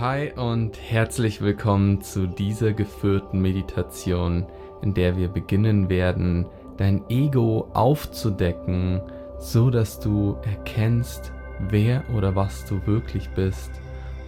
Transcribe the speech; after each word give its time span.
Hi 0.00 0.32
und 0.34 0.80
herzlich 0.80 1.42
willkommen 1.42 2.00
zu 2.00 2.26
dieser 2.26 2.72
geführten 2.72 3.38
Meditation, 3.42 4.46
in 4.80 4.94
der 4.94 5.18
wir 5.18 5.28
beginnen 5.28 5.90
werden, 5.90 6.46
dein 6.78 7.02
Ego 7.10 7.68
aufzudecken, 7.74 9.02
so 9.38 9.68
dass 9.68 10.00
du 10.00 10.38
erkennst, 10.42 11.34
wer 11.68 12.02
oder 12.16 12.34
was 12.34 12.64
du 12.64 12.80
wirklich 12.86 13.28
bist 13.34 13.70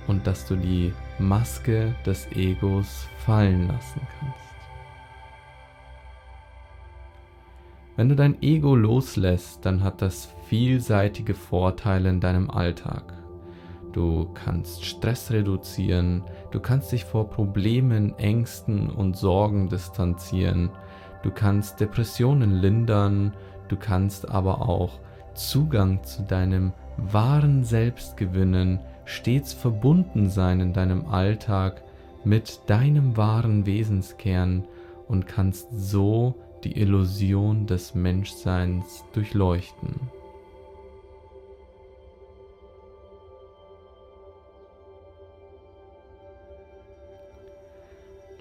und 0.09 0.27
dass 0.27 0.47
du 0.47 0.57
die 0.57 0.93
Maske 1.19 1.95
des 2.05 2.31
Egos 2.33 3.09
fallen 3.25 3.69
lassen 3.69 4.03
kannst. 4.21 4.45
Wenn 7.97 8.11
du 8.11 8.15
dein 8.15 8.43
Ego 8.43 8.77
loslässt, 8.77 9.65
dann 9.65 9.83
hat 9.83 10.03
das 10.03 10.35
vielseitige 10.51 11.33
Vorteile 11.33 12.11
in 12.11 12.21
deinem 12.21 12.51
Alltag. 12.51 13.22
Du 13.93 14.27
kannst 14.33 14.85
Stress 14.85 15.31
reduzieren, 15.31 16.23
du 16.51 16.61
kannst 16.61 16.93
dich 16.93 17.05
vor 17.05 17.29
Problemen, 17.29 18.19
Ängsten 18.19 18.89
und 18.89 19.17
Sorgen 19.17 19.69
distanzieren, 19.69 20.71
du 21.23 21.31
kannst 21.31 21.79
Depressionen 21.79 22.53
lindern, 22.53 23.35
du 23.69 23.77
kannst 23.77 24.31
aber 24.31 24.63
auch 24.69 24.99
Zugang 25.35 26.03
zu 26.05 26.23
deinem 26.23 26.73
wahren 26.97 27.65
Selbst 27.65 28.17
gewinnen, 28.17 28.81
stets 29.05 29.53
verbunden 29.53 30.31
sein 30.31 30.61
in 30.61 30.73
deinem 30.73 31.07
Alltag 31.07 31.83
mit 32.25 32.61
deinem 32.67 33.17
wahren 33.17 33.67
Wesenskern 33.67 34.65
und 35.09 35.27
kannst 35.27 35.69
so 35.73 36.35
die 36.65 36.81
Illusion 36.81 37.67
des 37.67 37.95
Menschseins 37.95 39.05
durchleuchten. 39.13 40.01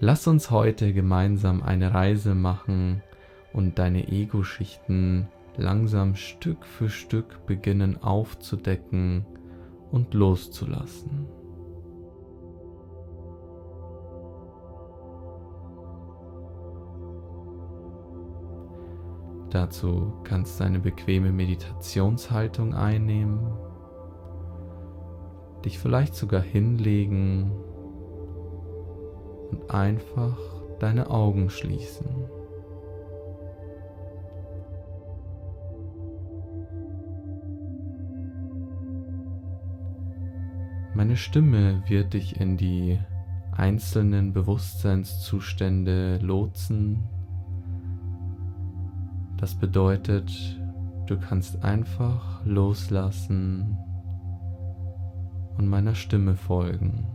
Lass 0.04 0.26
uns 0.26 0.50
heute 0.50 0.94
gemeinsam 0.94 1.62
eine 1.62 1.94
Reise 1.94 2.34
machen 2.34 3.04
und 3.54 3.78
deine 3.78 4.08
Ego-Schichten 4.08 5.28
langsam 5.58 6.16
Stück 6.16 6.66
für 6.66 6.90
Stück 6.90 7.46
beginnen 7.46 8.02
aufzudecken 8.02 9.28
und 9.92 10.16
loszulassen. 10.16 11.28
Dazu 19.52 20.14
kannst 20.24 20.60
du 20.60 20.64
eine 20.64 20.80
bequeme 20.80 21.32
Meditationshaltung 21.32 22.74
einnehmen, 22.74 23.54
dich 25.64 25.78
vielleicht 25.78 26.16
sogar 26.16 26.42
hinlegen 26.42 27.52
und 29.52 29.72
einfach 29.72 30.38
deine 30.80 31.10
Augen 31.10 31.50
schließen. 31.50 32.08
Meine 40.94 41.16
Stimme 41.16 41.84
wird 41.88 42.14
dich 42.14 42.40
in 42.40 42.58
die 42.58 43.00
einzelnen 43.52 44.34
Bewusstseinszustände 44.34 46.18
lotsen. 46.18 47.08
Das 49.38 49.56
bedeutet, 49.56 50.32
du 51.08 51.17
kannst 51.17 51.64
einfach 51.64 52.45
loslassen 52.45 53.78
und 55.58 55.67
meiner 55.67 55.95
Stimme 55.95 56.36
folgen. 56.36 57.08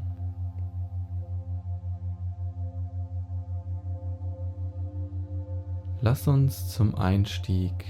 Lass 6.08 6.28
uns 6.28 6.68
zum 6.68 6.94
Einstieg 6.94 7.84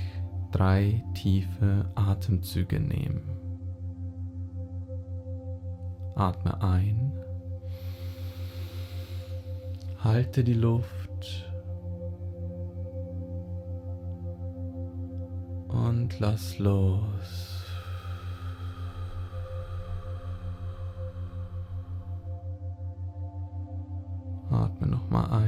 drei 0.51 1.05
tiefe 1.13 1.85
Atemzüge 1.97 2.81
nehmen. 2.81 3.29
Atme 6.15 6.63
ein, 6.63 7.13
halte 9.99 10.45
die 10.45 10.55
Luft 10.55 11.45
und 15.69 16.19
lass 16.19 16.59
los. 16.59 17.67
Atme 24.49 24.87
nochmal 24.87 25.31
ein 25.33 25.46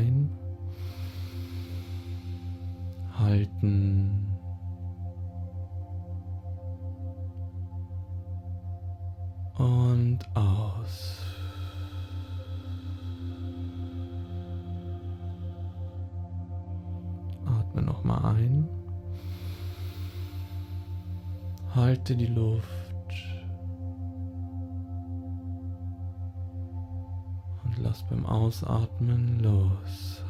Ausatmen 28.62 29.38
los. 29.40 30.24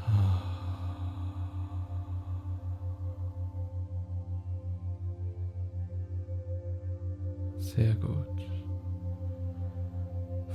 Sehr 7.57 7.95
gut. 7.95 8.27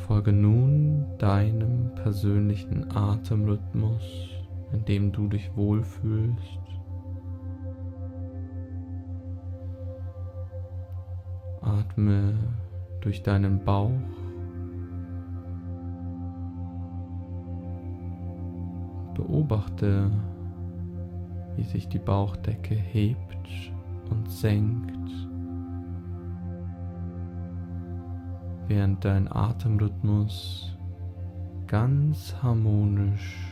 Folge 0.05 0.31
nun 0.31 1.17
deinem 1.17 1.95
persönlichen 1.95 2.95
Atemrhythmus, 2.95 4.29
in 4.71 4.85
dem 4.85 5.11
du 5.11 5.27
dich 5.27 5.49
wohlfühlst. 5.55 6.59
Atme 11.61 12.35
durch 13.01 13.23
deinen 13.23 13.63
Bauch. 13.63 13.89
Beobachte, 19.47 20.09
wie 21.57 21.63
sich 21.63 21.89
die 21.89 21.99
Bauchdecke 21.99 22.75
hebt 22.75 23.71
und 24.09 24.29
senkt. 24.29 24.93
während 28.65 29.03
dein 29.03 29.29
Atemrhythmus 29.29 30.75
ganz 31.67 32.33
harmonisch 32.41 33.51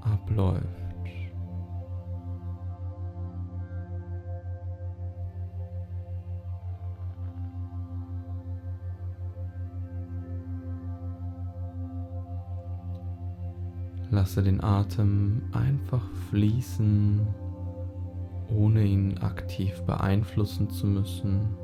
abläuft. 0.00 0.87
Lasse 14.18 14.42
den 14.42 14.64
Atem 14.64 15.42
einfach 15.52 16.02
fließen, 16.28 17.24
ohne 18.52 18.82
ihn 18.82 19.18
aktiv 19.18 19.80
beeinflussen 19.82 20.70
zu 20.70 20.88
müssen. 20.88 21.56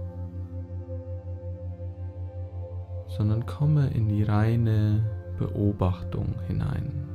sondern 3.08 3.44
komme 3.46 3.88
in 3.88 4.08
die 4.08 4.22
reine 4.24 5.04
Beobachtung 5.38 6.34
hinein. 6.48 7.08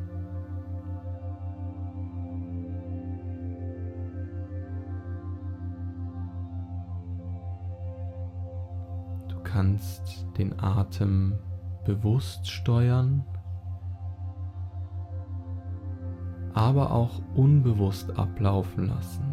Du 9.28 9.40
kannst 9.44 10.26
den 10.38 10.58
Atem 10.60 11.38
bewusst 11.86 12.50
steuern, 12.50 13.26
aber 16.60 16.92
auch 16.92 17.22
unbewusst 17.36 18.20
ablaufen 18.20 18.88
lassen. 18.90 19.24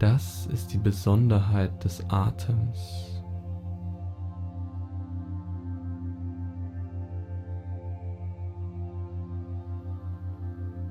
Das 0.00 0.46
ist 0.46 0.72
die 0.72 0.78
Besonderheit 0.78 1.84
des 1.84 2.04
Atems. 2.10 3.22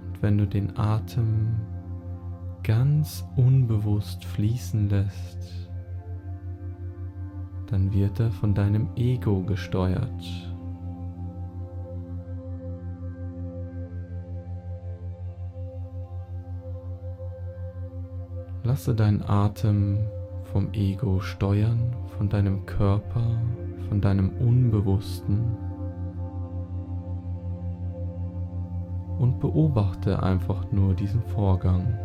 Und 0.07 0.21
wenn 0.21 0.37
du 0.37 0.47
den 0.47 0.77
Atem 0.77 1.59
ganz 2.63 3.27
unbewusst 3.35 4.23
fließen 4.23 4.87
lässt, 4.87 5.69
dann 7.67 7.91
wird 7.91 8.21
er 8.21 8.31
von 8.31 8.53
deinem 8.53 8.87
Ego 8.95 9.41
gesteuert. 9.41 10.50
Lasse 18.71 18.95
deinen 18.95 19.21
Atem 19.21 19.97
vom 20.53 20.71
Ego 20.71 21.19
steuern, 21.19 21.93
von 22.17 22.29
deinem 22.29 22.65
Körper, 22.65 23.37
von 23.89 23.99
deinem 23.99 24.29
Unbewussten 24.37 25.57
und 29.19 29.41
beobachte 29.41 30.23
einfach 30.23 30.71
nur 30.71 30.93
diesen 30.93 31.21
Vorgang. 31.21 31.99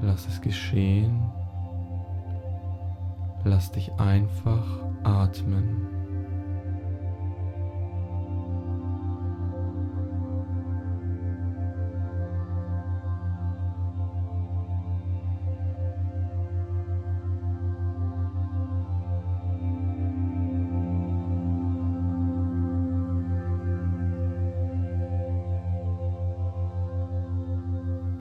Lass 0.00 0.26
es 0.26 0.40
geschehen. 0.40 1.20
Lass 3.44 3.70
dich 3.70 3.92
einfach 3.98 4.87
atmen. 5.02 5.98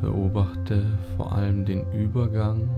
Beobachte 0.01 0.85
vor 1.15 1.31
allem 1.31 1.65
den 1.65 1.91
Übergang 1.91 2.69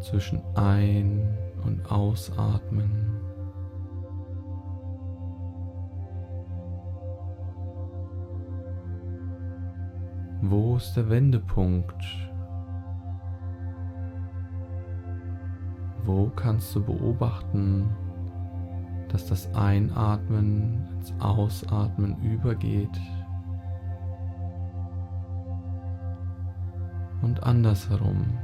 zwischen 0.00 0.42
Ein- 0.54 1.36
und 1.64 1.90
Ausatmen. 1.90 3.20
Wo 10.42 10.76
ist 10.76 10.94
der 10.94 11.08
Wendepunkt? 11.08 12.04
Wo 16.04 16.28
kannst 16.36 16.74
du 16.76 16.84
beobachten, 16.84 17.88
dass 19.08 19.26
das 19.26 19.52
Einatmen 19.54 20.86
ins 20.96 21.14
Ausatmen 21.18 22.20
übergeht? 22.22 23.00
Und 27.22 27.42
andersherum. 27.42 28.38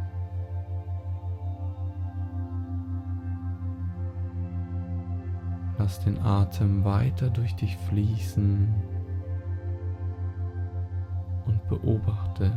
Lass 5.91 6.05
den 6.05 6.23
Atem 6.23 6.85
weiter 6.85 7.31
durch 7.31 7.57
dich 7.57 7.77
fließen 7.89 8.73
und 11.47 11.69
beobachte. 11.69 12.53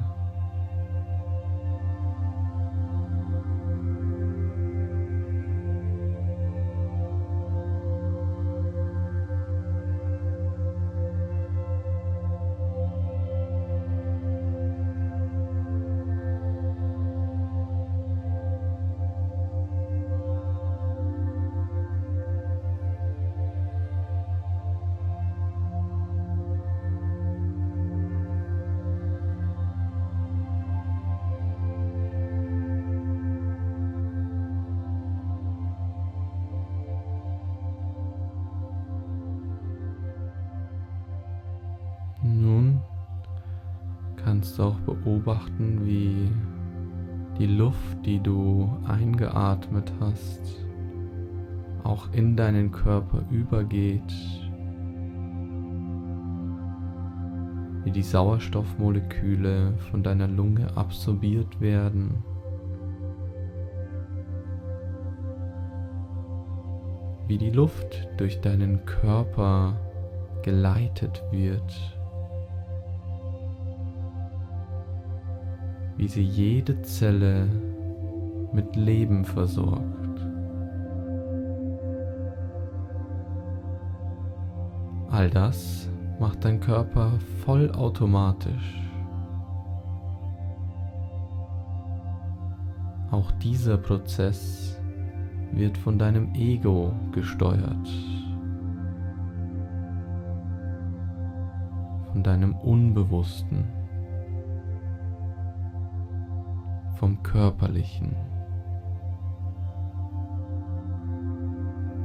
Kannst 44.43 44.59
auch 44.59 44.77
beobachten, 44.79 45.85
wie 45.85 46.29
die 47.39 47.45
Luft, 47.45 48.05
die 48.05 48.19
du 48.19 48.69
eingeatmet 48.85 49.93
hast, 50.01 50.65
auch 51.85 52.11
in 52.11 52.35
deinen 52.35 52.69
Körper 52.69 53.23
übergeht, 53.31 54.13
wie 57.85 57.91
die 57.91 58.01
Sauerstoffmoleküle 58.01 59.77
von 59.89 60.03
deiner 60.03 60.27
Lunge 60.27 60.67
absorbiert 60.75 61.61
werden. 61.61 62.21
wie 67.25 67.37
die 67.37 67.51
Luft 67.51 68.09
durch 68.17 68.41
deinen 68.41 68.85
Körper 68.85 69.77
geleitet 70.43 71.23
wird 71.31 72.02
wie 76.03 76.09
sie 76.09 76.21
jede 76.23 76.81
Zelle 76.81 77.47
mit 78.51 78.75
Leben 78.75 79.23
versorgt. 79.23 80.19
All 85.09 85.29
das 85.29 85.87
macht 86.19 86.43
dein 86.43 86.59
Körper 86.59 87.13
vollautomatisch. 87.45 88.81
Auch 93.09 93.31
dieser 93.41 93.77
Prozess 93.77 94.77
wird 95.53 95.77
von 95.77 95.97
deinem 95.97 96.35
Ego 96.35 96.91
gesteuert, 97.13 97.87
von 102.11 102.23
deinem 102.23 102.55
Unbewussten. 102.55 103.82
Vom 107.03 107.21
Körperlichen. 107.21 108.15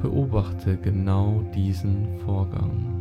Beobachte 0.01 0.75
genau 0.75 1.41
diesen 1.55 2.19
Vorgang. 2.19 2.98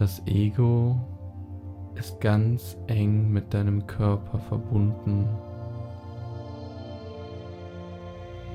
Das 0.00 0.26
Ego 0.26 0.96
ist 1.94 2.22
ganz 2.22 2.78
eng 2.86 3.30
mit 3.30 3.52
deinem 3.52 3.86
Körper 3.86 4.38
verbunden. 4.38 5.28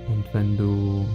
Und 0.07 0.25
wenn 0.33 0.57
du 0.57 1.05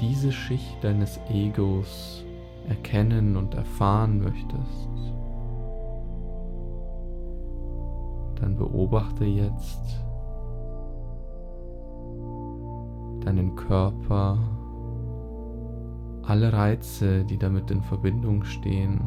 diese 0.00 0.30
Schicht 0.30 0.76
deines 0.80 1.18
Egos 1.28 2.24
erkennen 2.68 3.36
und 3.36 3.54
erfahren 3.54 4.20
möchtest, 4.20 4.88
dann 8.40 8.54
beobachte 8.56 9.24
jetzt 9.24 10.04
deinen 13.24 13.56
Körper 13.56 14.38
alle 16.26 16.52
Reize, 16.52 17.24
die 17.24 17.38
damit 17.38 17.70
in 17.70 17.82
Verbindung 17.82 18.44
stehen. 18.44 19.00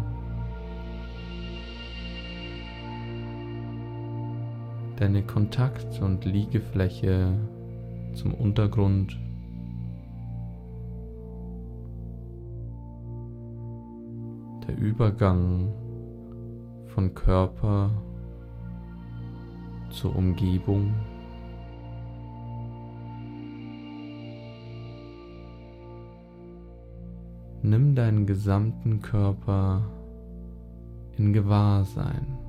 Deine 5.00 5.24
Kontakt- 5.24 6.02
und 6.02 6.26
Liegefläche 6.26 7.34
zum 8.16 8.34
Untergrund. 8.34 9.18
Der 14.68 14.78
Übergang 14.78 15.74
von 16.88 17.14
Körper 17.14 17.92
zur 19.90 20.14
Umgebung. 20.18 20.94
Nimm 27.62 27.96
deinen 27.96 28.26
gesamten 28.26 29.02
Körper 29.02 29.82
in 31.18 31.32
Gewahrsein 31.32 32.49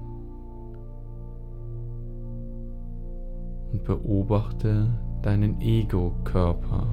und 3.81 3.85
beobachte 3.85 4.89
deinen 5.23 5.61
Ego-Körper. 5.61 6.87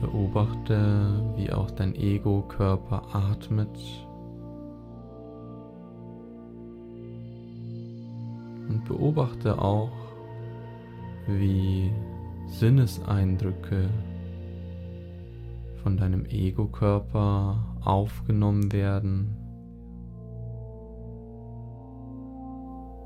Beobachte, 0.00 1.21
wie 1.42 1.52
auch 1.52 1.70
dein 1.72 1.94
Ego-Körper 1.94 3.02
atmet. 3.12 3.68
Und 8.68 8.84
beobachte 8.86 9.60
auch, 9.60 9.90
wie 11.26 11.90
Sinneseindrücke 12.46 13.88
von 15.82 15.96
deinem 15.96 16.26
Ego-Körper 16.26 17.56
aufgenommen 17.84 18.70
werden 18.72 19.36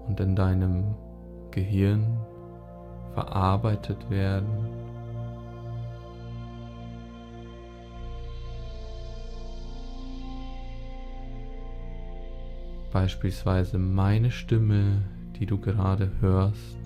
und 0.08 0.20
in 0.20 0.36
deinem 0.36 0.94
Gehirn 1.50 2.18
verarbeitet 3.14 4.10
werden. 4.10 4.75
Beispielsweise 12.96 13.76
meine 13.76 14.30
Stimme, 14.30 15.02
die 15.38 15.44
du 15.44 15.60
gerade 15.60 16.10
hörst. 16.22 16.78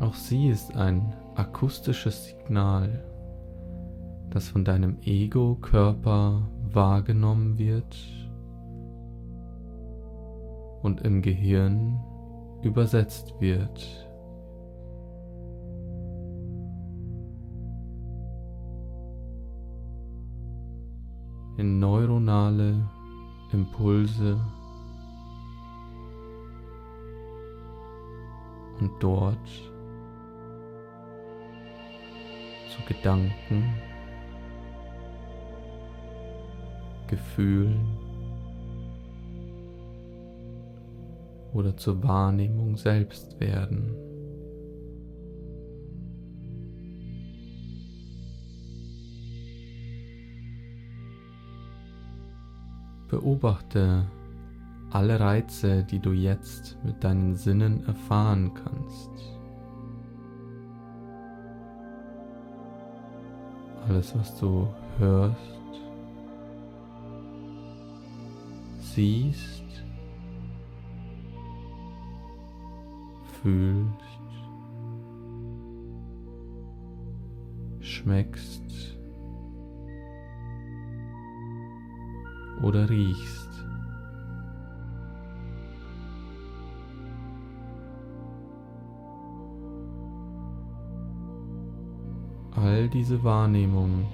Auch 0.00 0.14
sie 0.14 0.48
ist 0.48 0.74
ein 0.74 1.14
akustisches 1.34 2.24
Signal, 2.24 3.04
das 4.30 4.48
von 4.48 4.64
deinem 4.64 4.96
Ego-Körper 5.02 6.48
wahrgenommen 6.62 7.58
wird 7.58 7.94
und 10.80 11.02
im 11.02 11.20
Gehirn 11.20 12.00
übersetzt 12.62 13.34
wird. 13.38 14.07
In 21.58 21.80
neuronale 21.80 22.76
Impulse 23.52 24.38
und 28.80 28.92
dort 29.00 29.46
zu 32.68 32.82
Gedanken, 32.86 33.74
Gefühlen 37.08 37.88
oder 41.52 41.76
zur 41.76 42.00
Wahrnehmung 42.04 42.76
selbst 42.76 43.40
werden. 43.40 44.07
Beobachte 53.28 54.06
alle 54.90 55.20
Reize, 55.20 55.84
die 55.84 55.98
du 55.98 56.12
jetzt 56.12 56.78
mit 56.82 57.04
deinen 57.04 57.36
Sinnen 57.36 57.84
erfahren 57.84 58.52
kannst. 58.54 59.10
Alles, 63.86 64.16
was 64.16 64.34
du 64.40 64.66
hörst, 64.96 65.36
siehst, 68.80 69.84
fühlst, 73.42 73.92
schmeckst 77.80 78.67
oder 82.62 82.88
riechst. 82.88 83.48
All 92.56 92.88
diese 92.88 93.22
Wahrnehmung 93.22 94.06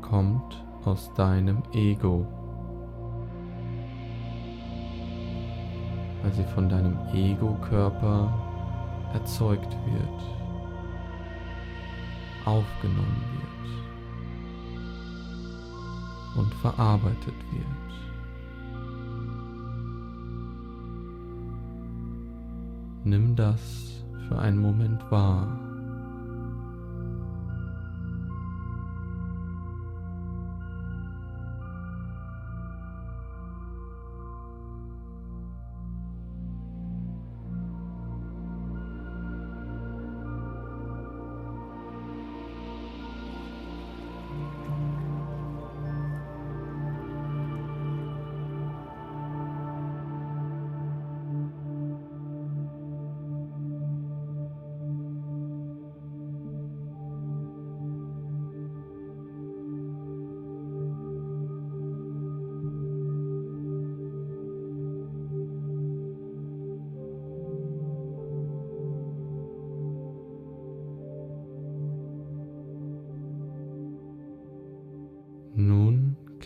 kommt 0.00 0.64
aus 0.84 1.12
deinem 1.14 1.62
Ego, 1.72 2.26
weil 6.22 6.32
sie 6.32 6.44
von 6.44 6.68
deinem 6.68 6.96
Ego-Körper 7.12 8.32
erzeugt 9.12 9.76
wird, 9.86 10.22
aufgenommen 12.44 13.22
wird 13.32 13.91
und 16.36 16.52
verarbeitet 16.54 17.34
wird. 17.52 17.66
Nimm 23.04 23.34
das 23.34 24.04
für 24.28 24.38
einen 24.38 24.58
Moment 24.58 25.02
wahr. 25.10 25.71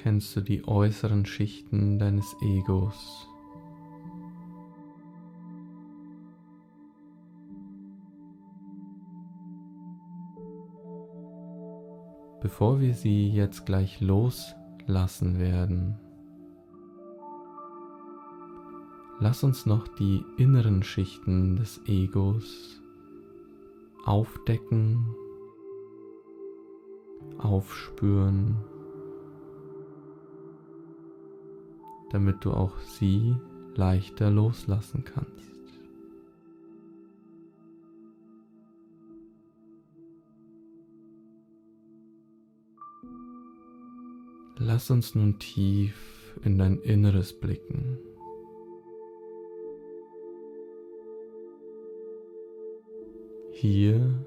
Kennst 0.06 0.36
du 0.36 0.40
die 0.40 0.68
äußeren 0.68 1.26
Schichten 1.26 1.98
deines 1.98 2.36
Egos. 2.40 3.28
Bevor 12.40 12.78
wir 12.78 12.94
sie 12.94 13.30
jetzt 13.30 13.66
gleich 13.66 14.00
loslassen 14.00 15.40
werden, 15.40 15.98
lass 19.18 19.42
uns 19.42 19.66
noch 19.66 19.88
die 19.88 20.22
inneren 20.36 20.84
Schichten 20.84 21.56
des 21.56 21.80
Egos 21.88 22.80
aufdecken, 24.04 25.04
aufspüren, 27.38 28.56
damit 32.16 32.46
du 32.46 32.52
auch 32.52 32.78
sie 32.78 33.36
leichter 33.74 34.30
loslassen 34.30 35.04
kannst. 35.04 35.52
Lass 44.56 44.90
uns 44.90 45.14
nun 45.14 45.38
tief 45.38 46.38
in 46.42 46.56
dein 46.56 46.78
Inneres 46.78 47.38
blicken. 47.38 47.98
Hier 53.52 54.24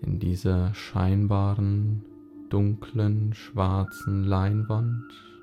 in 0.00 0.18
dieser 0.18 0.72
scheinbaren, 0.72 2.02
dunklen, 2.48 3.34
schwarzen 3.34 4.24
Leinwand 4.24 5.35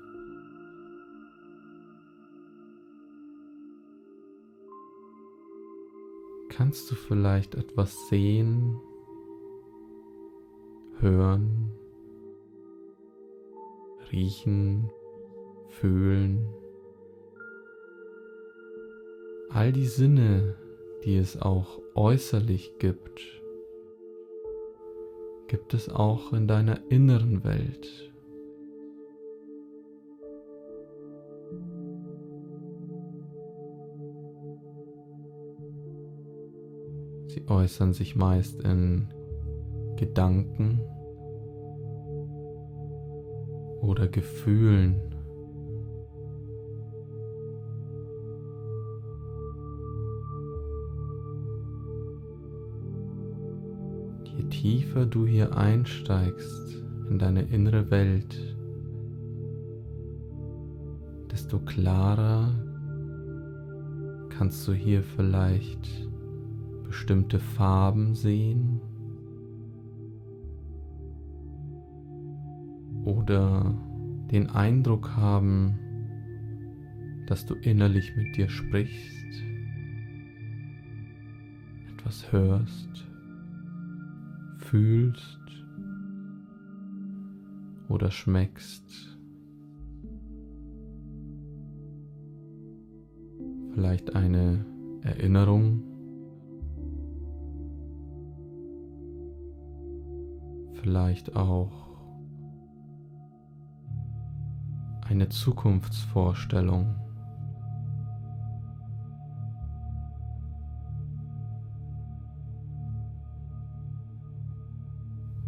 kannst 6.56 6.88
du 6.90 6.94
vielleicht 6.94 7.56
etwas 7.56 8.08
sehen, 8.08 8.80
hören, 11.00 11.72
riechen, 14.12 14.90
fühlen. 15.68 16.46
All 19.50 19.72
die 19.72 19.86
Sinne, 19.86 20.56
die 21.04 21.16
es 21.16 21.40
auch 21.40 21.80
äußerlich 21.94 22.78
gibt, 22.78 23.20
gibt 25.48 25.74
es 25.74 25.88
auch 25.88 26.32
in 26.32 26.46
deiner 26.46 26.80
inneren 26.88 27.42
Welt. 27.42 28.13
Sie 37.34 37.48
äußern 37.48 37.92
sich 37.92 38.14
meist 38.14 38.62
in 38.62 39.08
Gedanken 39.96 40.80
oder 43.80 44.06
Gefühlen. 44.06 44.94
Je 54.36 54.44
tiefer 54.44 55.04
du 55.04 55.26
hier 55.26 55.56
einsteigst 55.56 56.84
in 57.10 57.18
deine 57.18 57.42
innere 57.42 57.90
Welt, 57.90 58.56
desto 61.32 61.58
klarer 61.58 62.54
kannst 64.28 64.68
du 64.68 64.72
hier 64.72 65.02
vielleicht 65.02 66.13
bestimmte 66.94 67.40
Farben 67.40 68.14
sehen 68.14 68.80
oder 73.04 73.74
den 74.30 74.48
Eindruck 74.50 75.16
haben, 75.16 75.76
dass 77.26 77.46
du 77.46 77.54
innerlich 77.56 78.14
mit 78.14 78.36
dir 78.36 78.48
sprichst, 78.48 79.26
etwas 81.92 82.30
hörst, 82.30 83.08
fühlst 84.58 85.40
oder 87.88 88.12
schmeckst. 88.12 89.18
Vielleicht 93.72 94.14
eine 94.14 94.64
Erinnerung 95.02 95.93
vielleicht 100.84 101.34
auch 101.34 101.72
eine 105.08 105.30
Zukunftsvorstellung. 105.30 106.94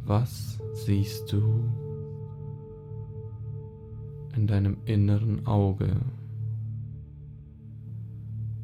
Was 0.07 0.59
siehst 0.73 1.31
du 1.31 1.69
in 4.37 4.47
deinem 4.47 4.79
inneren 4.87 5.47
Auge, 5.47 5.97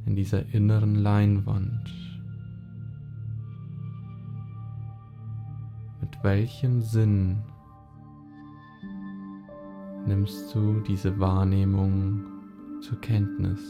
in 0.06 0.16
dieser 0.16 0.46
inneren 0.54 0.94
Leinwand? 0.94 2.01
Welchem 6.22 6.82
Sinn 6.82 7.42
nimmst 10.06 10.54
du 10.54 10.80
diese 10.80 11.18
Wahrnehmung 11.18 12.24
zur 12.82 13.00
Kenntnis? 13.00 13.60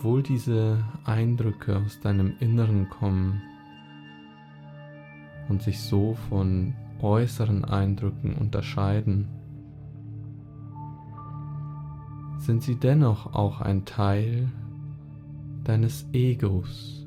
Obwohl 0.00 0.22
diese 0.22 0.82
Eindrücke 1.04 1.76
aus 1.76 2.00
deinem 2.00 2.32
Inneren 2.40 2.88
kommen 2.88 3.42
und 5.50 5.60
sich 5.60 5.78
so 5.78 6.14
von 6.30 6.72
äußeren 7.02 7.66
Eindrücken 7.66 8.34
unterscheiden, 8.34 9.28
sind 12.38 12.62
sie 12.62 12.76
dennoch 12.76 13.34
auch 13.34 13.60
ein 13.60 13.84
Teil 13.84 14.50
deines 15.64 16.08
Egos. 16.14 17.06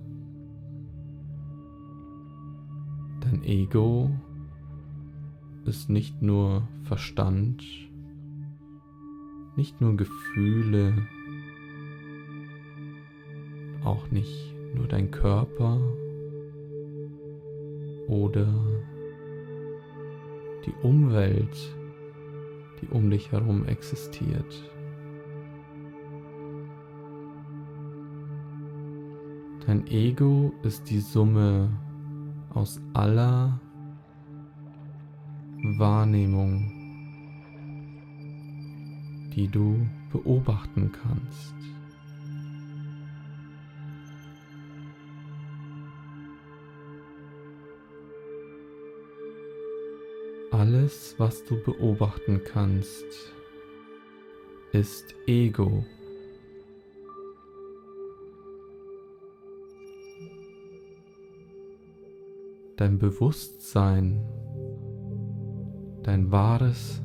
Dein 3.21 3.43
Ego 3.43 4.11
ist 5.65 5.89
nicht 5.89 6.21
nur 6.21 6.67
Verstand, 6.83 7.63
nicht 9.55 9.81
nur 9.81 9.97
Gefühle, 9.97 11.07
auch 13.83 14.09
nicht 14.11 14.53
nur 14.73 14.87
dein 14.87 15.11
Körper 15.11 15.79
oder 18.07 18.47
die 20.65 20.73
Umwelt, 20.81 21.75
die 22.81 22.87
um 22.87 23.09
dich 23.09 23.31
herum 23.31 23.65
existiert. 23.65 24.69
Dein 29.65 29.87
Ego 29.87 30.53
ist 30.63 30.89
die 30.89 30.99
Summe 30.99 31.69
aus 32.53 32.81
aller 32.93 33.59
Wahrnehmung, 35.77 36.69
die 39.33 39.47
du 39.47 39.87
beobachten 40.11 40.91
kannst. 40.91 41.72
Alles, 50.63 51.13
was 51.17 51.43
du 51.43 51.61
beobachten 51.61 52.39
kannst, 52.45 53.03
ist 54.71 55.13
Ego. 55.27 55.83
dein 62.77 62.97
Bewusstsein, 62.97 64.21
dein 66.01 66.31
wahres 66.31 67.01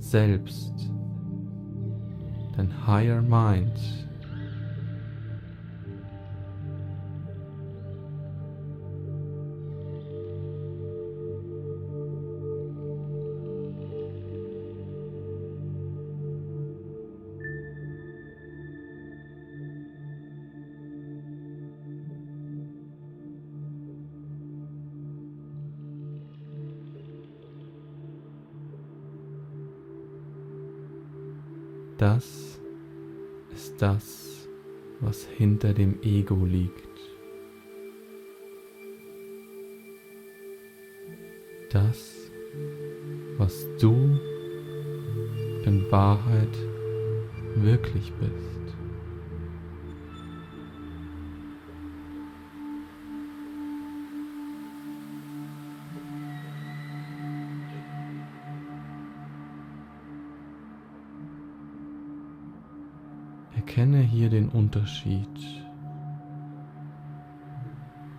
Selbst, 0.00 0.74
dein 2.56 2.84
Higher 2.84 3.22
Mind 3.22 3.78
Das 32.02 32.58
ist 33.54 33.80
das, 33.80 34.48
was 34.98 35.24
hinter 35.24 35.72
dem 35.72 36.02
Ego 36.02 36.44
liegt. 36.44 36.98
Das, 41.70 42.28
was 43.38 43.68
du 43.80 44.18
in 45.64 45.86
Wahrheit 45.92 46.58
wirklich 47.54 48.12
bist. 48.14 48.61
Hier 64.12 64.28
den 64.28 64.50
Unterschied. 64.50 65.26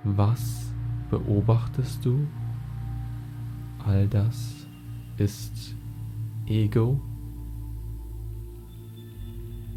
Was 0.03 0.73
beobachtest 1.11 2.03
du? 2.03 2.27
All 3.85 4.07
das 4.07 4.67
ist 5.17 5.75
Ego. 6.47 6.99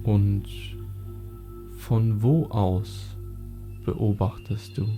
Und 0.05 0.47
von 1.77 2.23
wo 2.23 2.47
aus 2.47 3.15
beobachtest 3.85 4.79
du? 4.79 4.89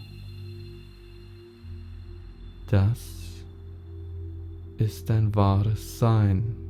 Das 2.71 3.45
ist 4.77 5.11
dein 5.11 5.35
wahres 5.35 5.99
Sein. 5.99 6.68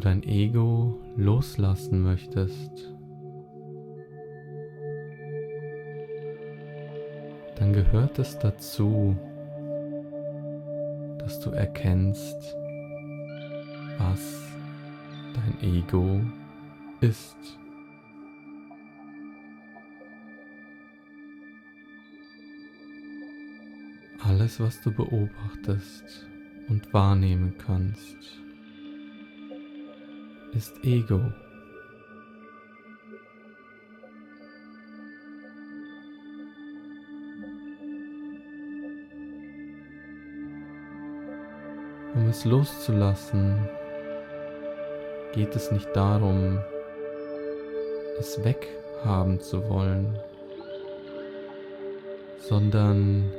Dein 0.00 0.22
Ego 0.22 0.98
loslassen 1.16 2.02
möchtest, 2.02 2.94
dann 7.56 7.72
gehört 7.72 8.18
es 8.18 8.38
dazu, 8.38 9.16
dass 11.18 11.40
du 11.40 11.50
erkennst, 11.50 12.56
was 13.98 14.50
dein 15.34 15.74
Ego 15.74 16.20
ist. 17.00 17.36
Alles, 24.22 24.60
was 24.60 24.80
du 24.80 24.92
beobachtest 24.92 26.26
und 26.68 26.92
wahrnehmen 26.94 27.54
kannst, 27.58 28.42
ist 30.52 30.84
Ego. 30.84 31.20
Um 42.14 42.28
es 42.28 42.44
loszulassen, 42.44 43.68
geht 45.32 45.54
es 45.54 45.70
nicht 45.70 45.88
darum, 45.94 46.58
es 48.18 48.42
weghaben 48.44 49.40
zu 49.40 49.68
wollen, 49.68 50.18
sondern 52.38 53.32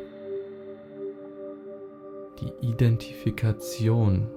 die 2.40 2.68
Identifikation 2.68 4.28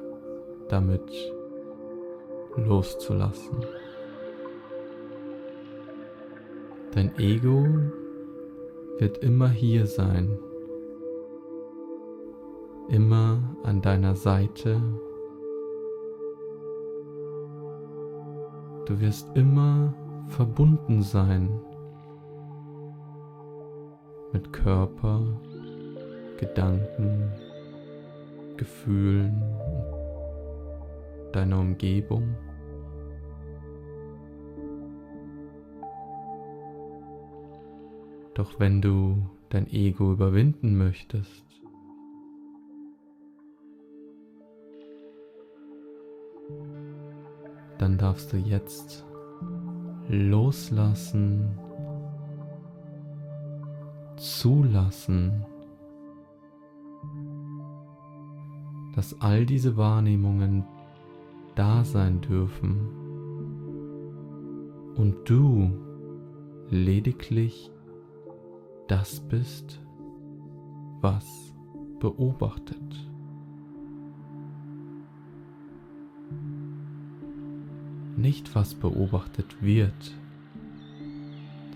damit 0.69 1.03
loszulassen. 2.57 3.65
Dein 6.93 7.17
Ego 7.19 7.67
wird 8.99 9.19
immer 9.19 9.49
hier 9.49 9.87
sein, 9.87 10.39
immer 12.89 13.43
an 13.65 13.83
deiner 13.83 14.15
Seite. 14.15 14.81
Du 18.87 19.01
wirst 19.01 19.29
immer 19.35 19.93
verbunden 20.29 21.03
sein 21.03 21.61
mit 24.33 24.53
Körper, 24.53 25.21
Gedanken, 26.39 27.33
Gefühlen, 28.57 29.43
deiner 31.33 31.59
Umgebung. 31.59 32.37
Doch 38.35 38.59
wenn 38.59 38.83
du 38.83 39.31
dein 39.49 39.69
Ego 39.69 40.13
überwinden 40.13 40.77
möchtest, 40.77 41.45
dann 47.79 47.97
darfst 47.97 48.33
du 48.33 48.37
jetzt 48.37 49.05
loslassen, 50.09 51.57
zulassen, 54.17 55.45
dass 58.97 59.21
all 59.21 59.47
diese 59.47 59.77
Wahrnehmungen 59.77 60.65
da 61.55 61.85
sein 61.85 62.21
dürfen 62.21 62.89
und 64.97 65.29
du 65.29 65.71
lediglich 66.71 67.71
das 68.89 69.21
bist, 69.21 69.81
was 71.01 71.55
beobachtet. 72.01 72.79
Nicht 78.17 78.55
was 78.55 78.75
beobachtet 78.75 79.63
wird, 79.63 80.15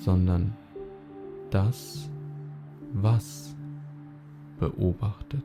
sondern 0.01 0.55
das, 1.51 2.09
was 2.93 3.55
beobachtet. 4.59 5.45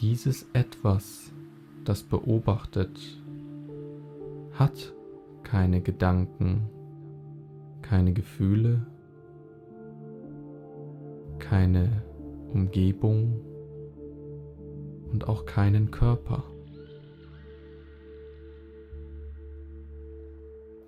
Dieses 0.00 0.46
etwas, 0.52 1.32
das 1.88 2.02
beobachtet, 2.02 2.98
hat 4.52 4.94
keine 5.42 5.80
Gedanken, 5.80 6.68
keine 7.82 8.12
Gefühle, 8.12 8.86
keine 11.38 12.02
Umgebung 12.52 13.40
und 15.12 15.28
auch 15.28 15.46
keinen 15.46 15.90
Körper. 15.90 16.42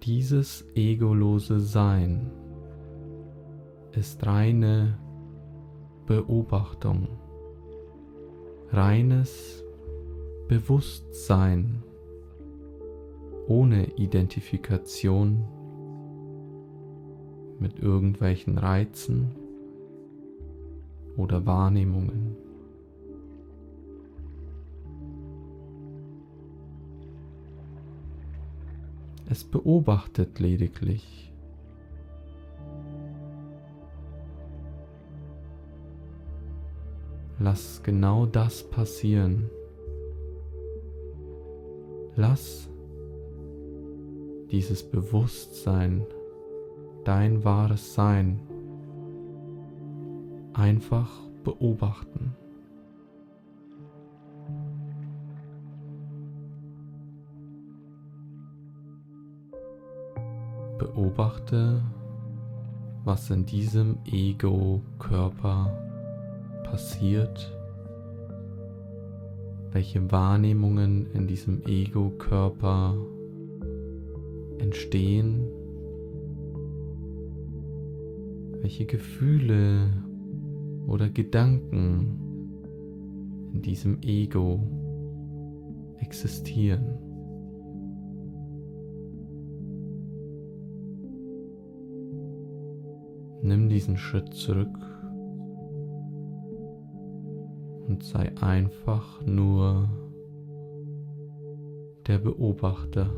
Dieses 0.03 0.67
egolose 0.75 1.61
Sein 1.61 2.31
ist 3.93 4.27
reine 4.27 4.99
Beobachtung, 6.07 7.09
reines 8.71 9.58
Bewusstsein 10.49 11.83
ohne 13.47 13.85
Identifikation 13.97 15.45
mit 17.59 17.79
irgendwelchen 17.81 18.57
Reizen 18.57 19.37
oder 21.19 21.45
Wahrnehmungen. 21.45 22.35
Es 29.29 29.45
beobachtet 29.45 30.39
lediglich. 30.41 31.31
Lass 37.39 37.83
genau 37.83 38.25
das 38.25 38.69
passieren. 38.71 39.51
Lass 42.21 42.69
dieses 44.51 44.83
Bewusstsein, 44.83 46.05
dein 47.05 47.45
wahres 47.45 47.95
Sein, 47.95 48.41
einfach 50.53 51.13
beobachten. 51.45 52.35
Beobachte, 60.77 61.85
was 63.05 63.31
in 63.31 63.47
diesem 63.47 63.97
Ego-Körper 64.05 65.73
passiert, 66.65 67.57
welche 69.79 70.11
Wahrnehmungen 70.11 71.07
in 71.15 71.29
diesem 71.29 71.63
Ego-Körper 71.65 72.97
entstehen, 74.59 75.47
welche 78.61 78.87
Gefühle 78.87 80.03
oder 80.89 81.09
Gedanken 81.09 82.19
in 83.55 83.63
diesem 83.63 84.03
Ego 84.03 84.67
existieren. 86.01 86.99
Nimm 93.43 93.69
diesen 93.69 93.97
Schritt 93.97 94.35
zurück 94.35 94.88
und 97.99 98.05
sei 98.05 98.31
einfach 98.41 99.21
nur 99.23 99.89
der 102.07 102.19
Beobachter. 102.19 103.11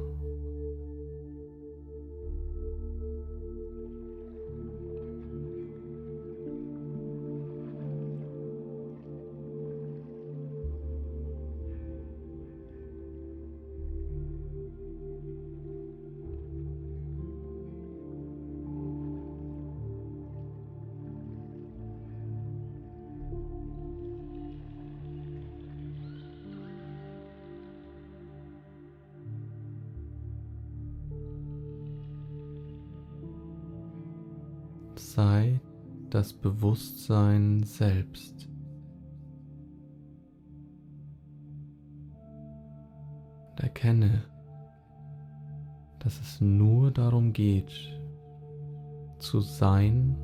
Sein 49.61 50.17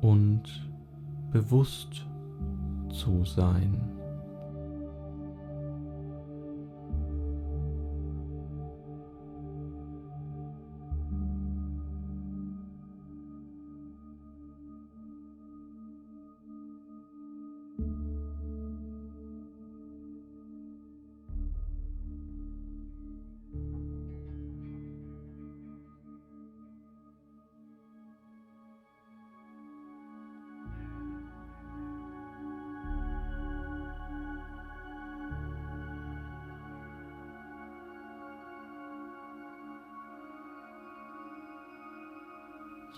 und 0.00 0.44
bewusst 1.32 2.06
zu 2.90 3.24
sein. 3.24 3.75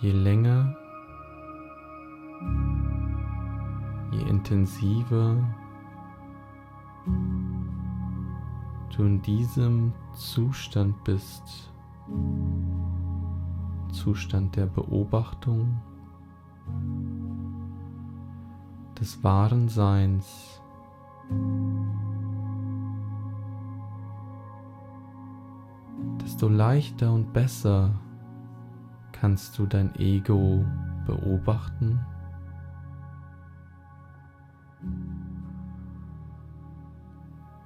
Je 0.01 0.13
länger, 0.13 0.77
je 4.11 4.21
intensiver 4.29 5.37
du 8.97 9.05
in 9.05 9.23
diesem 9.23 9.93
Zustand 10.15 11.03
bist, 11.05 11.73
Zustand 13.93 14.57
der 14.57 14.67
Beobachtung, 14.67 15.81
des 19.01 19.23
wahren 19.23 19.69
Seins, 19.69 20.61
desto 26.23 26.49
leichter 26.49 27.13
und 27.13 27.33
besser 27.33 27.93
kannst 29.21 29.59
du 29.59 29.67
dein 29.67 29.95
Ego 29.97 30.65
beobachten. 31.07 31.99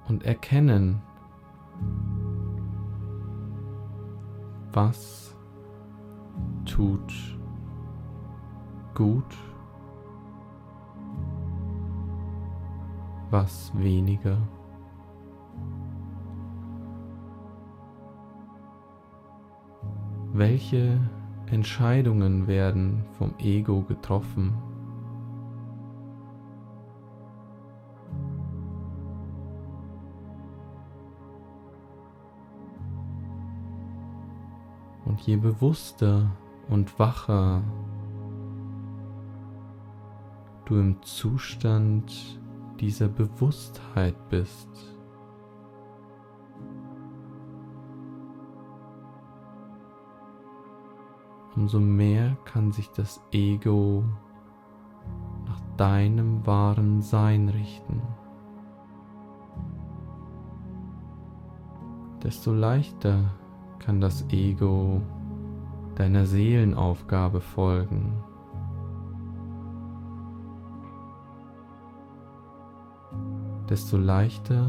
Und 0.07 0.23
erkennen, 0.23 1.01
was 4.73 5.35
tut 6.65 7.13
gut, 8.93 9.37
was 13.29 13.71
weniger. 13.75 14.37
Welche 20.33 20.99
Entscheidungen 21.53 22.47
werden 22.47 23.05
vom 23.19 23.35
Ego 23.37 23.83
getroffen. 23.83 24.53
Und 35.05 35.21
je 35.21 35.35
bewusster 35.35 36.31
und 36.69 36.97
wacher 36.97 37.61
du 40.65 40.79
im 40.79 41.03
Zustand 41.03 42.39
dieser 42.79 43.09
Bewusstheit 43.09 44.15
bist, 44.29 44.92
umso 51.63 51.79
mehr 51.79 52.35
kann 52.43 52.73
sich 52.73 52.91
das 52.91 53.21
Ego 53.31 54.03
nach 55.45 55.61
deinem 55.77 56.45
wahren 56.45 57.01
Sein 57.01 57.47
richten. 57.47 58.01
Desto 62.21 62.51
leichter 62.51 63.31
kann 63.79 64.01
das 64.01 64.29
Ego 64.29 65.01
deiner 65.95 66.25
Seelenaufgabe 66.25 67.39
folgen. 67.39 68.21
Desto 73.69 73.95
leichter 73.95 74.67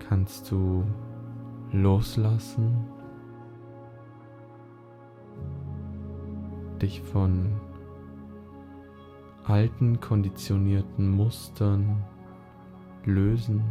kannst 0.00 0.50
du 0.50 0.82
loslassen, 1.70 2.88
dich 6.78 7.02
von 7.02 7.52
alten 9.44 10.00
konditionierten 10.00 11.10
Mustern 11.10 12.04
lösen. 13.04 13.62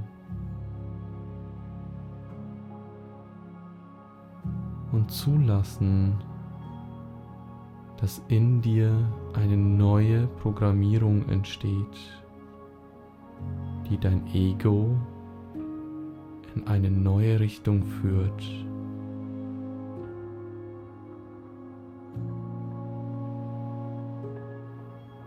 Und 4.92 5.12
zulassen, 5.12 6.16
dass 7.98 8.22
in 8.28 8.62
dir 8.62 8.92
eine 9.34 9.58
neue 9.58 10.28
Programmierung 10.42 11.28
entsteht, 11.30 12.22
die 13.90 13.98
dein 13.98 14.26
Ego 14.34 14.96
in 16.56 16.68
eine 16.68 16.90
neue 16.90 17.40
Richtung 17.40 17.84
führt. 17.84 18.44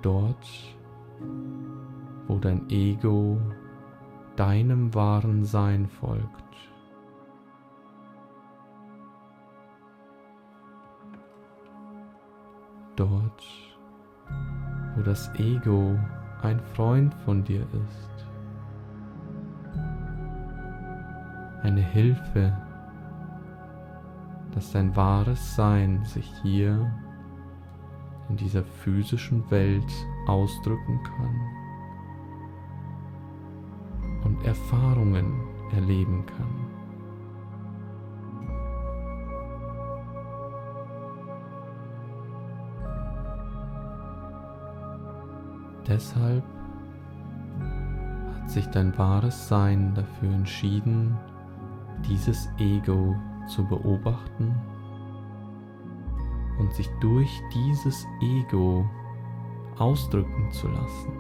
Dort, 0.03 0.77
wo 2.27 2.39
dein 2.39 2.69
Ego 2.71 3.39
deinem 4.37 4.95
wahren 4.95 5.45
Sein 5.45 5.87
folgt. 5.87 6.25
Dort, 12.97 13.43
wo 14.97 15.03
das 15.03 15.31
Ego 15.39 15.99
ein 16.43 16.61
Freund 16.61 17.15
von 17.25 17.45
dir 17.45 17.63
ist. 17.63 18.11
eine 21.63 21.83
Hilfe, 21.83 22.53
dass 24.55 24.73
dein 24.73 24.95
wahres 24.97 25.55
Sein 25.55 26.05
sich 26.05 26.31
hier 26.43 26.91
in 28.31 28.37
dieser 28.37 28.63
physischen 28.63 29.49
Welt 29.51 29.93
ausdrücken 30.27 31.01
kann 31.03 31.41
und 34.25 34.45
Erfahrungen 34.45 35.35
erleben 35.73 36.25
kann. 36.27 36.47
Deshalb 45.89 46.45
hat 48.37 48.49
sich 48.49 48.67
dein 48.67 48.97
wahres 48.97 49.49
Sein 49.49 49.93
dafür 49.95 50.33
entschieden, 50.33 51.19
dieses 52.09 52.49
Ego 52.59 53.17
zu 53.49 53.67
beobachten 53.67 54.55
und 56.61 56.75
sich 56.75 56.89
durch 57.01 57.43
dieses 57.55 58.07
Ego 58.21 58.89
ausdrücken 59.79 60.53
zu 60.53 60.69
lassen. 60.69 61.13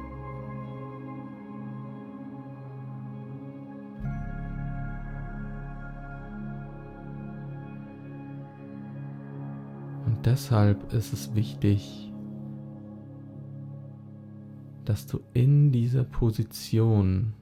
Und 10.05 10.27
deshalb 10.27 10.93
ist 10.93 11.15
es 11.15 11.35
wichtig, 11.35 12.13
dass 14.85 15.07
du 15.07 15.21
in 15.33 15.73
dieser 15.73 16.05
Position 16.05 17.33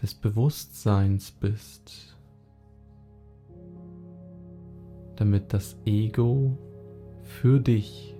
des 0.00 0.14
Bewusstseins 0.14 1.30
bist, 1.30 2.16
damit 5.16 5.52
das 5.52 5.76
Ego 5.84 6.56
für 7.22 7.60
dich 7.60 8.16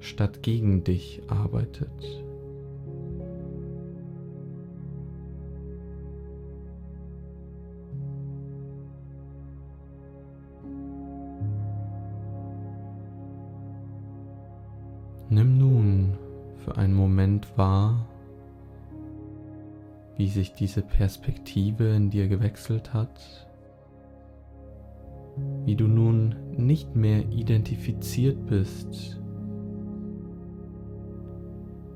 statt 0.00 0.42
gegen 0.42 0.84
dich 0.84 1.22
arbeitet. 1.28 2.24
Nimm 15.32 15.56
nun 15.56 16.18
für 16.62 16.76
einen 16.76 16.94
Moment 16.94 17.56
wahr, 17.56 18.06
wie 20.18 20.28
sich 20.28 20.52
diese 20.52 20.82
Perspektive 20.82 21.88
in 21.96 22.10
dir 22.10 22.28
gewechselt 22.28 22.92
hat, 22.92 23.48
wie 25.72 25.76
du 25.76 25.88
nun 25.88 26.34
nicht 26.54 26.94
mehr 26.94 27.26
identifiziert 27.32 28.44
bist, 28.44 29.18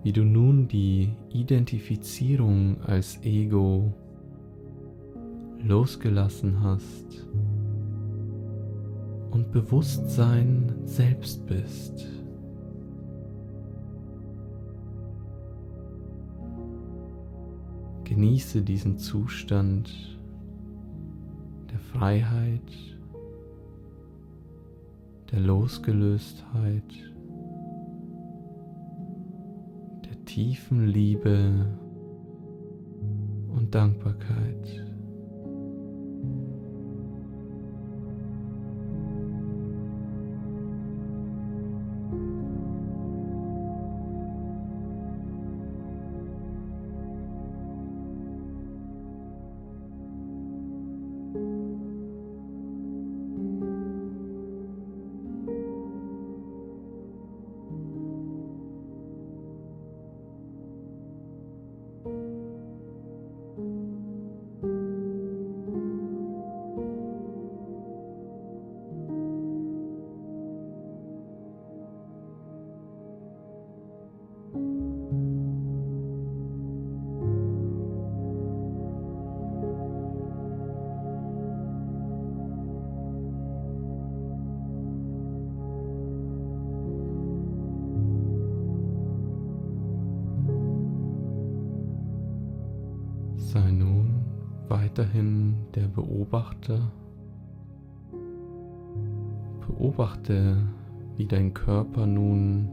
wie 0.03 0.12
du 0.12 0.25
nun 0.25 0.67
die 0.67 1.15
Identifizierung 1.29 2.81
als 2.81 3.23
Ego 3.23 3.93
losgelassen 5.59 6.62
hast 6.62 7.29
und 9.31 9.53
Bewusstsein 9.53 10.73
selbst 10.87 11.45
bist. 11.47 12.07
Genieße 18.05 18.62
diesen 18.62 18.97
Zustand 18.97 20.19
der 21.71 21.79
Freiheit, 21.79 22.96
der 25.33 25.41
Losgelöstheit, 25.41 26.83
der 30.05 30.25
tiefen 30.25 30.87
Liebe 30.87 31.67
und 33.49 33.75
Dankbarkeit. 33.75 34.86
Sei 93.37 93.71
nun 93.71 94.25
weiterhin 94.69 95.57
der 95.75 95.89
Beobachter. 95.89 96.91
Beobachte, 99.67 100.57
wie 101.17 101.27
dein 101.27 101.53
Körper 101.55 102.07
nun 102.07 102.69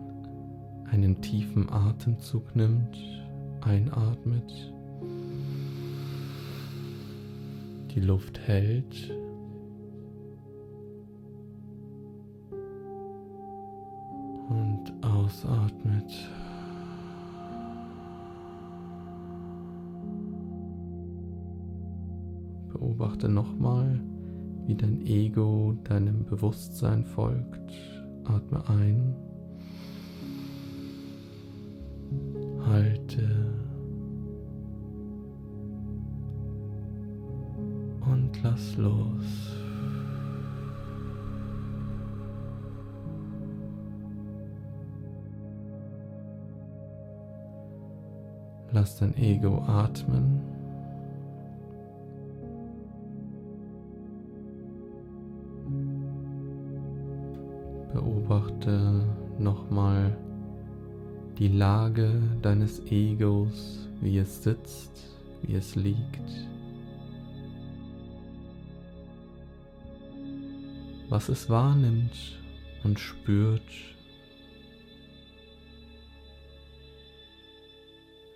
einen 0.90 1.22
tiefen 1.22 1.70
Atemzug 1.72 2.56
nimmt, 2.56 2.98
einatmet, 3.62 4.74
die 7.94 8.00
Luft 8.00 8.40
hält 8.40 9.12
und 14.50 14.94
ausatmet. 15.02 16.12
Beobachte 23.04 23.28
nochmal, 23.28 24.00
wie 24.66 24.76
dein 24.76 25.06
Ego 25.06 25.76
deinem 25.84 26.24
Bewusstsein 26.24 27.04
folgt. 27.04 27.74
Atme 28.24 28.64
ein. 28.70 29.14
Halte. 32.66 33.30
Und 38.10 38.42
lass 38.42 38.78
los. 38.78 39.58
Lass 48.72 48.96
dein 48.96 49.14
Ego 49.18 49.58
atmen. 49.68 50.33
Nochmal 59.74 60.16
die 61.40 61.48
Lage 61.48 62.22
deines 62.44 62.80
Egos, 62.92 63.90
wie 64.02 64.20
es 64.20 64.44
sitzt, 64.44 65.18
wie 65.42 65.56
es 65.56 65.76
liegt. 65.76 66.48
Was 71.10 71.28
es 71.30 71.50
wahrnimmt 71.50 72.40
und 72.84 73.00
spürt. 73.00 73.62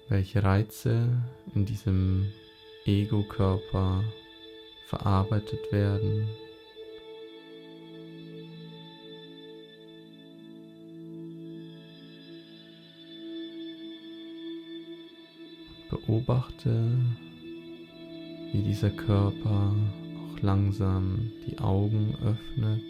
welche 0.10 0.42
Reize 0.42 1.06
in 1.54 1.66
diesem 1.66 2.32
Ego-Körper 2.86 4.06
verarbeitet 4.86 5.70
werden. 5.74 6.30
Beobachte, 16.08 16.98
wie 18.54 18.62
dieser 18.62 18.92
Körper 18.92 19.76
auch 20.16 20.42
langsam 20.42 21.32
die 21.46 21.60
Augen 21.60 22.16
öffnet. 22.24 22.82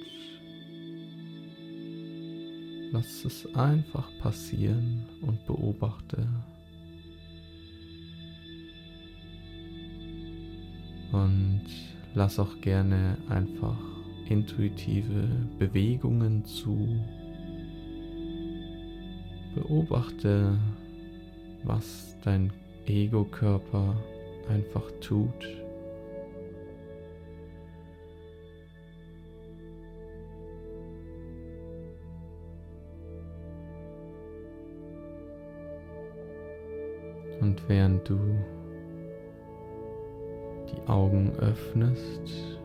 Lass 2.91 3.25
es 3.25 3.55
einfach 3.55 4.07
passieren 4.19 5.07
und 5.21 5.43
beobachte. 5.47 6.27
Und 11.11 11.65
lass 12.13 12.37
auch 12.37 12.61
gerne 12.61 13.17
einfach 13.29 13.79
intuitive 14.29 15.27
Bewegungen 15.57 16.45
zu. 16.45 16.87
Beobachte, 19.55 20.59
was 21.63 22.15
dein 22.21 22.51
Ego-Körper 22.87 23.95
einfach 24.49 24.89
tut. 25.01 25.57
Und 37.39 37.61
während 37.69 38.09
du 38.09 38.17
die 40.69 40.89
Augen 40.89 41.31
öffnest 41.39 42.57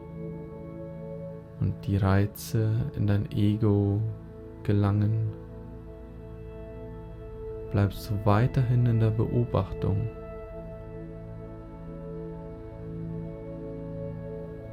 und 1.60 1.74
die 1.86 1.96
Reize 1.96 2.70
in 2.96 3.06
dein 3.06 3.30
Ego 3.32 4.00
gelangen, 4.64 5.30
bleibst 7.72 8.10
du 8.10 8.14
weiterhin 8.24 8.84
in 8.84 9.00
der 9.00 9.10
Beobachtung, 9.10 9.96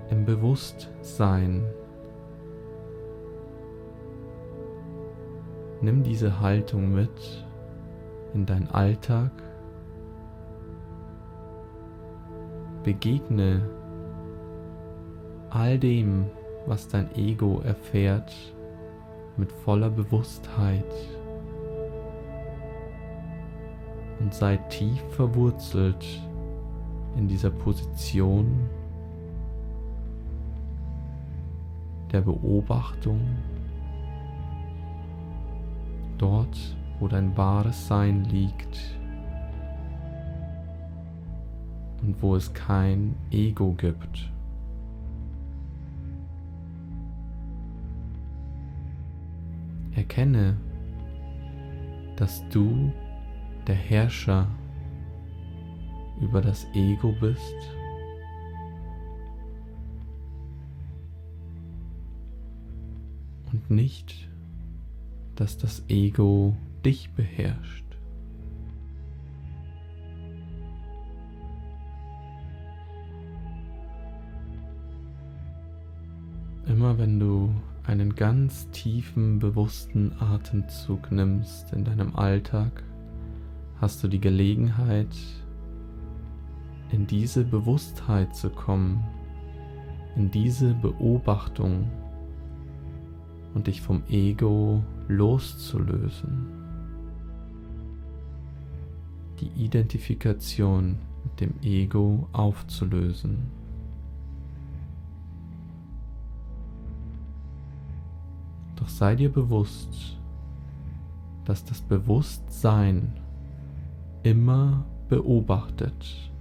im 0.10 0.26
Bewusstsein. 0.26 1.66
Nimm 5.82 6.04
diese 6.04 6.42
Haltung 6.42 6.94
mit 6.94 7.46
in 8.34 8.46
dein 8.46 8.70
Alltag. 8.70 9.32
Begegne 12.84 13.62
all 15.50 15.80
dem, 15.80 16.26
was 16.66 16.90
dein 16.90 17.16
Ego 17.16 17.62
erfährt, 17.62 18.34
mit 19.38 19.52
voller 19.52 19.90
Bewusstheit 19.90 20.84
und 24.30 24.36
sei 24.36 24.58
tief 24.70 25.02
verwurzelt 25.16 26.06
in 27.18 27.28
dieser 27.28 27.50
Position 27.50 28.70
der 32.12 32.22
Beobachtung, 32.22 33.22
dort, 36.20 36.78
wo 37.00 37.08
dein 37.08 37.36
wahres 37.36 37.88
Sein 37.88 38.24
liegt. 38.26 39.00
und 42.02 42.22
wo 42.22 42.36
es 42.36 42.54
kein 42.54 43.14
Ego 43.30 43.74
gibt. 43.74 44.32
Erkenne, 49.96 50.56
dass 52.16 52.48
du 52.48 52.94
der 53.70 53.76
Herrscher 53.76 54.48
über 56.20 56.42
das 56.42 56.66
Ego 56.74 57.16
bist. 57.22 57.56
Und 63.52 63.70
nicht, 63.70 64.28
dass 65.36 65.60
das 65.60 65.84
Ego 65.88 66.58
dich 66.84 67.12
beherrscht. 67.12 67.86
Immer 76.66 76.98
wenn 76.98 77.20
du 77.20 77.54
einen 77.86 78.16
ganz 78.16 78.68
tiefen, 78.72 79.38
bewussten 79.38 80.14
Atemzug 80.20 81.12
nimmst 81.12 81.72
in 81.74 81.86
deinem 81.86 82.16
Alltag, 82.16 82.84
hast 83.82 84.04
du 84.04 84.08
die 84.08 84.20
Gelegenheit, 84.20 85.16
in 86.92 87.08
diese 87.08 87.44
Bewusstheit 87.44 88.36
zu 88.36 88.50
kommen, 88.50 89.04
in 90.16 90.32
diese 90.32 90.74
Beobachtung 90.74 91.90
und 93.54 93.68
dich 93.68 93.82
vom 93.82 94.04
Ego 94.10 94.84
loszulösen. 95.08 96.48
Die 99.40 99.64
Identifikation 99.64 100.98
mit 101.24 101.40
dem 101.40 101.54
Ego 101.62 102.28
aufzulösen. 102.34 103.52
Doch 108.76 108.90
sei 108.90 109.16
dir 109.16 109.32
bewusst, 109.32 110.18
dass 111.46 111.64
das 111.64 111.82
Bewusstsein 111.82 113.14
immer 114.24 114.86
beobachtet, 115.08 116.32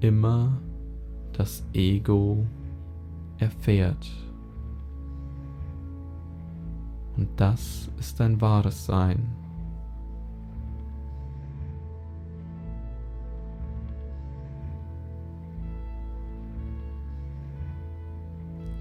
immer 0.00 0.60
das 1.32 1.66
Ego 1.72 2.46
erfährt. 3.38 4.10
Und 7.16 7.28
das 7.36 7.90
ist 7.98 8.20
dein 8.20 8.40
wahres 8.40 8.86
Sein. 8.86 9.34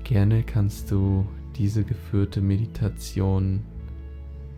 Gerne 0.03 0.43
kannst 0.43 0.91
du 0.91 1.25
diese 1.55 1.83
geführte 1.83 2.39
Meditation 2.39 3.63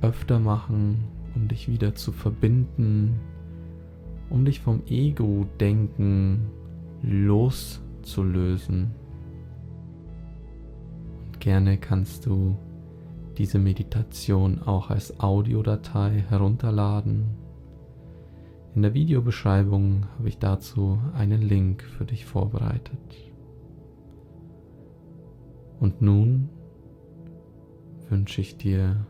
öfter 0.01 0.39
machen, 0.39 1.05
um 1.35 1.47
dich 1.47 1.69
wieder 1.69 1.95
zu 1.95 2.11
verbinden, 2.11 3.19
um 4.29 4.45
dich 4.45 4.59
vom 4.59 4.81
Ego-Denken 4.87 6.47
loszulösen. 7.01 8.91
Und 11.25 11.39
gerne 11.39 11.77
kannst 11.77 12.25
du 12.25 12.57
diese 13.37 13.59
Meditation 13.59 14.61
auch 14.63 14.89
als 14.89 15.19
Audiodatei 15.19 16.25
herunterladen. 16.27 17.25
In 18.75 18.81
der 18.81 18.93
Videobeschreibung 18.93 20.05
habe 20.17 20.29
ich 20.29 20.37
dazu 20.39 20.99
einen 21.13 21.41
Link 21.41 21.83
für 21.83 22.05
dich 22.05 22.25
vorbereitet. 22.25 22.99
Und 25.79 26.01
nun 26.01 26.49
wünsche 28.09 28.41
ich 28.41 28.57
dir 28.57 29.05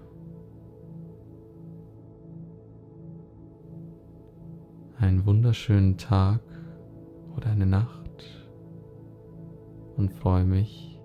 einen 4.99 5.25
wunderschönen 5.25 5.97
Tag 5.97 6.41
oder 7.35 7.51
eine 7.51 7.65
Nacht 7.65 8.47
und 9.95 10.11
freue 10.11 10.45
mich 10.45 10.99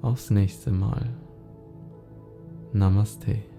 aufs 0.00 0.30
nächste 0.30 0.72
Mal. 0.72 1.16
Namaste. 2.72 3.51